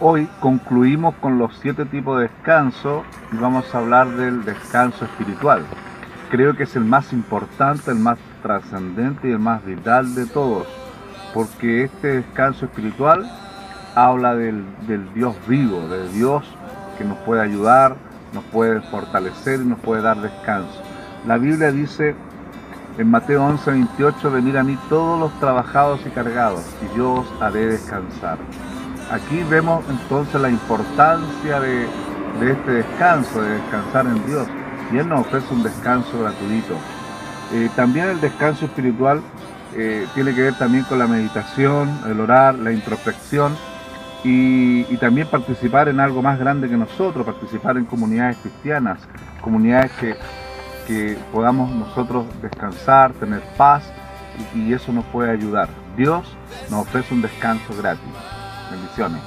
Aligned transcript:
hoy 0.00 0.28
concluimos 0.40 1.14
con 1.16 1.38
los 1.38 1.56
siete 1.60 1.84
tipos 1.84 2.18
de 2.18 2.28
descanso 2.28 3.04
y 3.32 3.36
vamos 3.36 3.74
a 3.74 3.78
hablar 3.78 4.08
del 4.08 4.44
descanso 4.44 5.04
espiritual. 5.04 5.62
Creo 6.30 6.54
que 6.54 6.64
es 6.64 6.76
el 6.76 6.84
más 6.84 7.12
importante, 7.12 7.90
el 7.90 7.98
más 7.98 8.18
trascendente 8.42 9.28
y 9.28 9.32
el 9.32 9.38
más 9.38 9.64
vital 9.64 10.14
de 10.14 10.26
todos, 10.26 10.66
porque 11.34 11.84
este 11.84 12.08
descanso 12.22 12.66
espiritual 12.66 13.28
habla 13.94 14.34
del, 14.34 14.64
Dios 15.14 15.34
vivo, 15.48 15.88
del 15.88 16.12
Dios 16.12 16.44
que 16.96 17.04
nos 17.04 17.18
puede 17.18 17.42
ayudar, 17.42 17.96
nos 18.34 18.44
puede 18.44 18.80
fortalecer 18.82 19.60
y 19.60 19.64
nos 19.64 19.80
puede 19.80 20.02
dar 20.02 20.20
descanso. 20.20 20.82
La 21.26 21.38
Biblia 21.38 21.72
dice 21.72 22.14
en 22.98 23.10
Mateo 23.10 23.44
11, 23.44 23.70
28, 23.70 24.30
venir 24.30 24.58
a 24.58 24.64
mí 24.64 24.76
todos 24.88 25.18
los 25.18 25.32
trabajados 25.40 26.00
y 26.04 26.10
cargados, 26.10 26.64
y 26.82 26.96
yo 26.96 27.14
os 27.14 27.42
haré 27.42 27.66
descansar. 27.66 28.38
Aquí 29.10 29.42
vemos 29.48 29.82
entonces 29.88 30.38
la 30.38 30.50
importancia 30.50 31.60
de, 31.60 31.86
este 32.42 32.70
descanso, 32.70 33.40
de 33.40 33.54
descansar 33.54 34.06
en 34.06 34.26
Dios. 34.26 34.46
Y 34.92 34.98
Él 34.98 35.08
nos 35.08 35.20
ofrece 35.20 35.52
un 35.52 35.62
descanso 35.62 36.20
gratuito. 36.20 36.74
Eh, 37.54 37.70
también 37.74 38.08
el 38.10 38.20
descanso 38.20 38.66
espiritual 38.66 39.22
eh, 39.74 40.06
tiene 40.14 40.34
que 40.34 40.42
ver 40.42 40.58
también 40.58 40.84
con 40.84 40.98
la 40.98 41.06
meditación, 41.06 41.90
el 42.06 42.20
orar, 42.20 42.54
la 42.56 42.70
introspección 42.70 43.56
y, 44.24 44.84
también 44.98 45.28
participar 45.28 45.88
en 45.88 46.00
algo 46.00 46.20
más 46.20 46.38
grande 46.38 46.68
que 46.68 46.76
nosotros, 46.76 47.24
participar 47.24 47.78
en 47.78 47.86
comunidades 47.86 48.36
cristianas, 48.38 48.98
comunidades 49.40 49.92
que, 49.92 50.16
que 50.86 51.16
podamos 51.32 51.70
nosotros 51.70 52.26
descansar, 52.42 53.12
tener 53.14 53.42
paz 53.56 53.84
y, 54.54 54.60
y 54.60 54.72
eso 54.74 54.92
nos 54.92 55.04
puede 55.06 55.30
ayudar. 55.30 55.68
Dios 55.96 56.36
nos 56.70 56.82
ofrece 56.82 57.14
un 57.14 57.22
descanso 57.22 57.74
gratis. 57.78 58.37
Bendiciones. 58.70 59.22